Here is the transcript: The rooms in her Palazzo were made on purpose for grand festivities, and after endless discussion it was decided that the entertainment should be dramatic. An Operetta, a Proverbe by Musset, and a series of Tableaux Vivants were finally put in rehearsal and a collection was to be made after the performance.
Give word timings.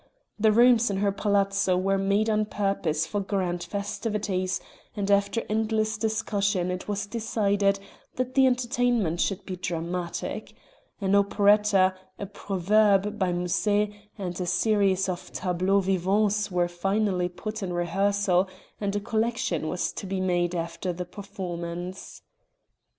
The 0.39 0.51
rooms 0.51 0.89
in 0.89 0.97
her 0.97 1.11
Palazzo 1.11 1.77
were 1.77 1.99
made 1.99 2.27
on 2.27 2.45
purpose 2.45 3.05
for 3.05 3.21
grand 3.21 3.61
festivities, 3.63 4.59
and 4.95 5.11
after 5.11 5.43
endless 5.47 5.95
discussion 5.95 6.71
it 6.71 6.87
was 6.87 7.05
decided 7.05 7.79
that 8.15 8.33
the 8.33 8.47
entertainment 8.47 9.21
should 9.21 9.45
be 9.45 9.55
dramatic. 9.57 10.55
An 11.01 11.13
Operetta, 11.13 11.93
a 12.17 12.25
Proverbe 12.25 13.11
by 13.19 13.31
Musset, 13.31 13.91
and 14.17 14.41
a 14.41 14.47
series 14.47 15.07
of 15.07 15.31
Tableaux 15.33 15.81
Vivants 15.81 16.49
were 16.49 16.67
finally 16.67 17.29
put 17.29 17.61
in 17.61 17.71
rehearsal 17.71 18.49
and 18.79 18.95
a 18.95 18.99
collection 18.99 19.67
was 19.69 19.91
to 19.93 20.07
be 20.07 20.19
made 20.19 20.55
after 20.55 20.91
the 20.91 21.05
performance. 21.05 22.23